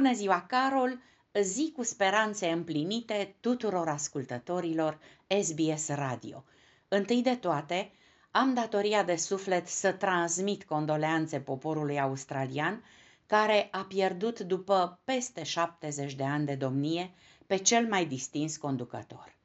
[0.00, 0.98] Bună ziua, Carol!
[1.42, 4.98] Zi cu speranțe împlinite tuturor ascultătorilor
[5.42, 6.44] SBS Radio.
[6.88, 7.92] Întâi de toate,
[8.30, 12.84] am datoria de suflet să transmit condoleanțe poporului australian
[13.26, 17.10] care a pierdut după peste 70 de ani de domnie
[17.46, 19.36] pe cel mai distins conducător.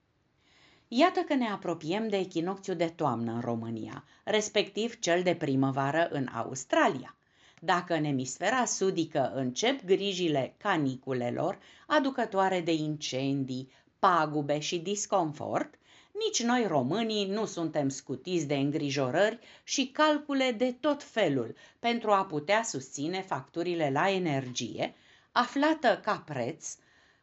[0.87, 6.27] Iată că ne apropiem de echinocțiul de toamnă în România, respectiv cel de primăvară în
[6.27, 7.15] Australia–
[7.65, 15.73] dacă în emisfera sudică încep grijile caniculelor, aducătoare de incendii, pagube și disconfort,
[16.11, 22.25] nici noi românii nu suntem scutiți de îngrijorări și calcule de tot felul pentru a
[22.25, 24.95] putea susține facturile la energie,
[25.31, 26.75] aflată ca preț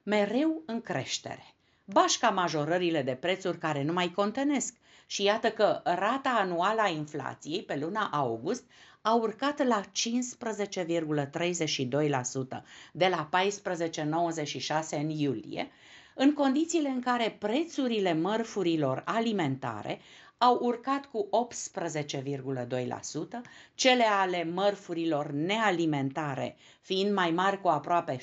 [0.02, 1.54] mereu în creștere.
[1.92, 4.74] Bașca majorările de prețuri care nu mai contenesc.
[5.06, 8.64] Și iată că rata anuală a inflației pe luna august
[9.00, 9.84] a urcat la 15,32%
[12.92, 13.38] de la 14,96%
[14.90, 15.70] în iulie,
[16.14, 20.00] în condițiile în care prețurile mărfurilor alimentare
[20.38, 21.38] au urcat cu 18,2%,
[23.74, 28.20] cele ale mărfurilor nealimentare fiind mai mari cu aproape 16%,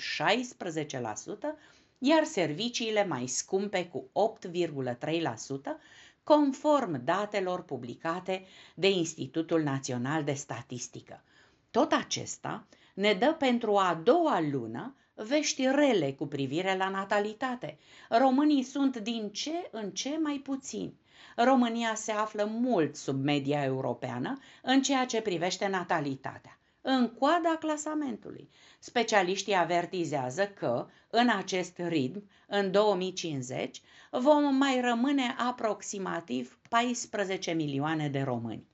[2.00, 4.09] iar serviciile mai scumpe cu
[4.47, 5.00] 8,3%,
[6.23, 11.23] conform datelor publicate de Institutul Național de Statistică.
[11.72, 17.78] Tot acesta ne dă pentru a doua lună vești rele cu privire la natalitate.
[18.09, 21.00] Românii sunt din ce în ce mai puțini.
[21.36, 28.49] România se află mult sub media europeană în ceea ce privește natalitatea în coada clasamentului.
[28.80, 38.22] Specialiștii avertizează că, în acest ritm, în 2050, vom mai rămâne aproximativ 14 milioane de
[38.22, 38.67] români.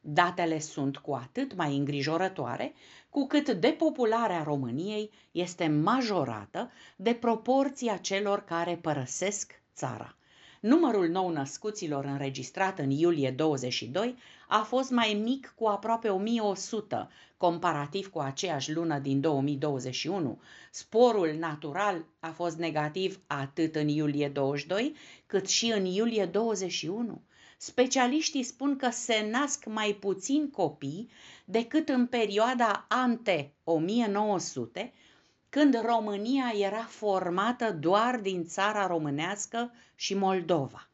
[0.00, 2.74] Datele sunt cu atât mai îngrijorătoare
[3.08, 10.16] cu cât depopularea României este majorată de proporția celor care părăsesc țara.
[10.60, 14.16] Numărul nou-născuților înregistrat în iulie 22
[14.48, 20.40] a fost mai mic cu aproape 1100, comparativ cu aceeași lună din 2021.
[20.70, 24.94] Sporul natural a fost negativ atât în iulie 22
[25.26, 27.22] cât și în iulie 21.
[27.56, 31.10] Specialiștii spun că se nasc mai puțin copii
[31.44, 34.92] decât în perioada ante 1900,
[35.50, 40.88] când România era formată doar din țara românească și Moldova.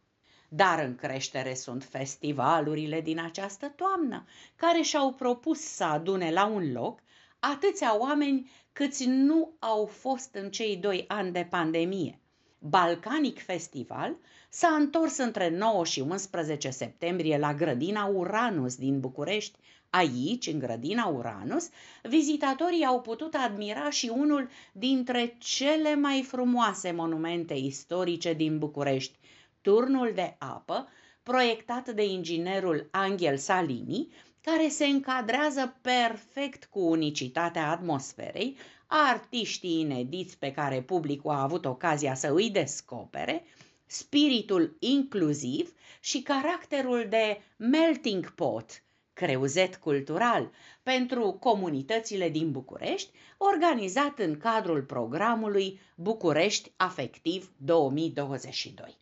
[0.49, 6.73] Dar în creștere sunt festivalurile din această toamnă, care și-au propus să adune la un
[6.73, 7.01] loc
[7.39, 12.21] atâția oameni câți nu au fost în cei doi ani de pandemie.
[12.59, 14.17] Balcanic Festival
[14.49, 19.59] s-a întors între 9 și 11 septembrie la grădina Uranus din București.
[19.97, 21.69] Aici, în grădina Uranus,
[22.03, 29.19] vizitatorii au putut admira și unul dintre cele mai frumoase monumente istorice din București,
[29.61, 30.89] turnul de apă,
[31.23, 34.09] proiectat de inginerul Angel Salini,
[34.41, 38.57] care se încadrează perfect cu unicitatea atmosferei,
[38.87, 43.45] artiștii inediți pe care publicul a avut ocazia să îi descopere,
[43.87, 48.85] spiritul inclusiv și caracterul de melting pot,
[49.17, 50.51] creuzet cultural
[50.83, 58.97] pentru comunitățile din București, organizat în cadrul programului București Afectiv 2022.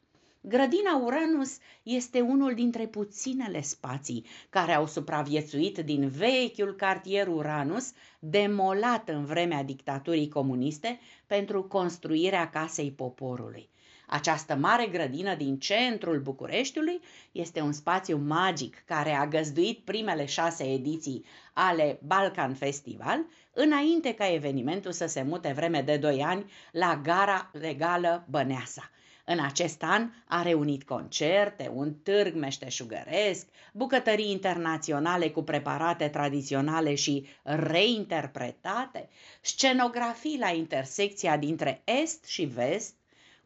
[0.46, 9.08] Grădina Uranus este unul dintre puținele spații care au supraviețuit din vechiul cartier Uranus, demolat
[9.08, 13.68] în vremea dictaturii comuniste pentru construirea Casei Poporului.
[14.06, 17.00] Această mare grădină din centrul Bucureștiului
[17.32, 24.32] este un spațiu magic care a găzduit primele șase ediții ale Balkan Festival, înainte ca
[24.32, 28.90] evenimentul să se mute vreme de doi ani la gara legală Băneasa.
[29.26, 37.26] În acest an a reunit concerte, un târg meșteșugăresc, bucătării internaționale cu preparate tradiționale și
[37.42, 39.08] reinterpretate,
[39.40, 42.94] scenografii la intersecția dintre est și vest,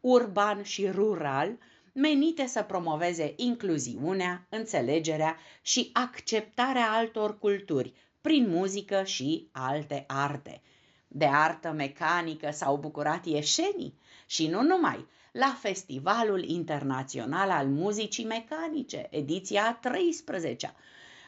[0.00, 1.58] urban și rural,
[1.92, 10.60] menite să promoveze incluziunea, înțelegerea și acceptarea altor culturi prin muzică și alte arte.
[11.08, 19.06] De artă mecanică s-au bucurat ieșenii și nu numai, la Festivalul Internațional al Muzicii Mecanice,
[19.10, 20.75] ediția 13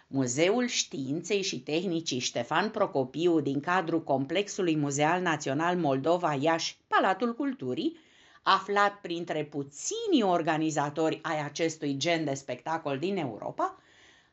[0.07, 7.97] Muzeul Științei și Tehnicii Ștefan Procopiu din cadrul Complexului Muzeal Național Moldova Iași, Palatul Culturii,
[8.43, 13.83] aflat printre puținii organizatori ai acestui gen de spectacol din Europa,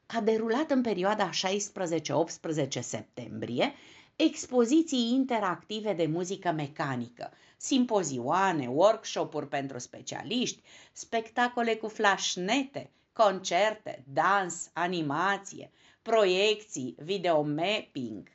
[0.05, 3.73] a derulat în perioada 16-18 septembrie
[4.17, 10.61] expoziții interactive de muzică mecanică, simpozioane, workshop-uri pentru specialiști,
[10.91, 15.71] spectacole cu flashnete, concerte, dans, animație,
[16.01, 18.27] proiecții, videomapping,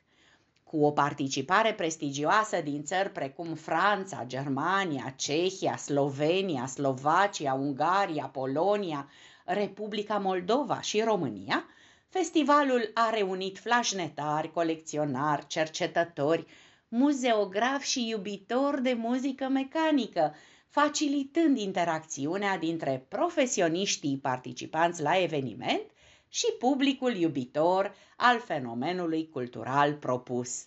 [0.63, 9.09] cu o participare prestigioasă din țări precum Franța, Germania, Cehia, Slovenia, Slovacia, Ungaria, Polonia,
[9.45, 11.65] Republica Moldova și România,
[12.13, 16.45] festivalul a reunit flașnetari, colecționari, cercetători,
[16.87, 20.35] muzeografi și iubitori de muzică mecanică,
[20.67, 25.81] facilitând interacțiunea dintre profesioniștii participanți la eveniment
[26.29, 30.63] și publicul iubitor al fenomenului cultural propus.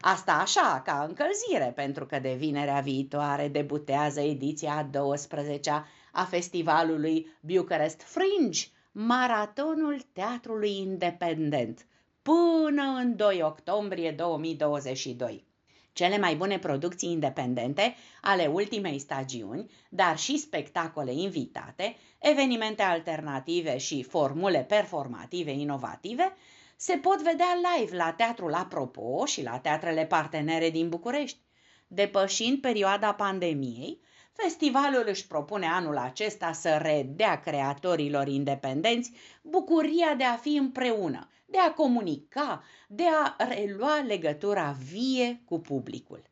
[0.00, 7.36] Asta așa, ca încălzire, pentru că de vinerea viitoare debutează ediția a 12 a festivalului
[7.40, 8.66] Bucharest Fringe,
[8.98, 11.86] maratonul teatrului independent,
[12.22, 15.46] până în 2 octombrie 2022
[15.92, 24.02] cele mai bune producții independente ale ultimei stagiuni, dar și spectacole invitate, evenimente alternative și
[24.02, 26.36] formule performative inovative,
[26.76, 31.38] se pot vedea live la Teatrul Apropo și la teatrele partenere din București.
[31.86, 34.00] Depășind perioada pandemiei,
[34.36, 39.12] festivalul își propune anul acesta să redea creatorilor independenți
[39.42, 46.22] bucuria de a fi împreună, de a comunica, de a relua legătura vie cu publicul.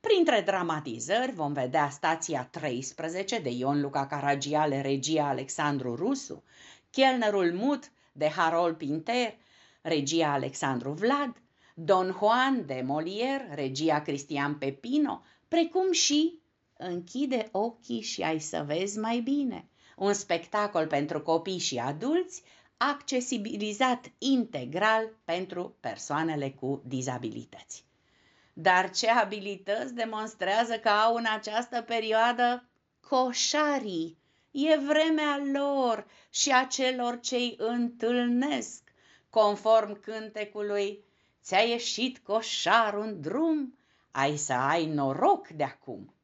[0.00, 6.42] Printre dramatizări vom vedea Stația 13 de Ion Luca Caragiale, regia Alexandru Rusu,
[6.90, 9.34] Chelnerul Mut de Harold Pinter,
[9.82, 11.36] regia Alexandru Vlad,
[11.74, 16.39] Don Juan de Molière, regia Cristian Pepino, precum și
[16.82, 22.42] Închide ochii și ai să vezi mai bine, un spectacol pentru copii și adulți
[22.76, 27.84] accesibilizat integral pentru persoanele cu dizabilități.
[28.52, 32.68] Dar ce abilități demonstrează că au în această perioadă
[33.08, 34.18] coșarii?
[34.50, 38.82] E vremea lor și a celor ce îi întâlnesc.
[39.30, 41.04] Conform cântecului,
[41.42, 43.78] ți-a ieșit coșarul în drum,
[44.10, 46.14] ai să ai noroc de acum.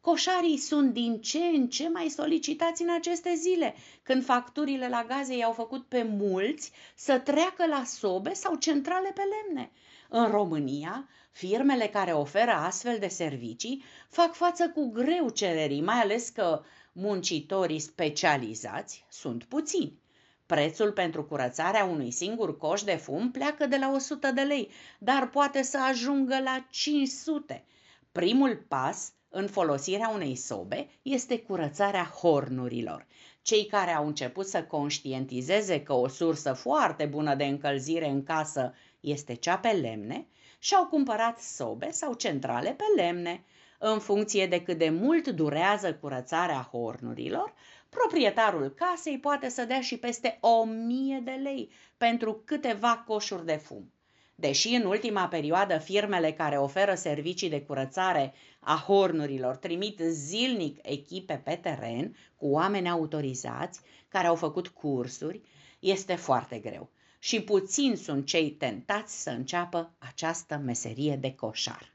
[0.00, 5.36] Coșarii sunt din ce în ce mai solicitați în aceste zile, când facturile la gaze
[5.36, 9.70] i-au făcut pe mulți să treacă la sobe sau centrale pe lemne.
[10.08, 16.28] În România, firmele care oferă astfel de servicii fac față cu greu cererii, mai ales
[16.28, 16.62] că
[16.92, 19.98] muncitorii specializați sunt puțini.
[20.46, 25.28] Prețul pentru curățarea unui singur coș de fum pleacă de la 100 de lei, dar
[25.28, 27.64] poate să ajungă la 500.
[28.12, 33.06] Primul pas în folosirea unei sobe este curățarea hornurilor.
[33.42, 38.74] Cei care au început să conștientizeze că o sursă foarte bună de încălzire în casă
[39.00, 40.26] este cea pe lemne,
[40.58, 43.44] și-au cumpărat sobe sau centrale pe lemne.
[43.78, 47.54] În funcție de cât de mult durează curățarea hornurilor,
[47.88, 53.56] proprietarul casei poate să dea și peste o mie de lei pentru câteva coșuri de
[53.56, 53.92] fum.
[54.40, 61.40] Deși în ultima perioadă firmele care oferă servicii de curățare a hornurilor trimit zilnic echipe
[61.44, 65.40] pe teren cu oameni autorizați care au făcut cursuri,
[65.78, 71.92] este foarte greu și puțini sunt cei tentați să înceapă această meserie de coșar.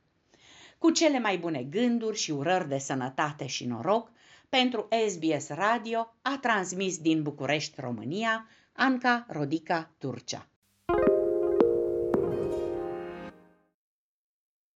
[0.78, 4.12] Cu cele mai bune gânduri și urări de sănătate și noroc,
[4.50, 10.48] pentru SBS Radio a transmis din București, România, Anca Rodica Turcea.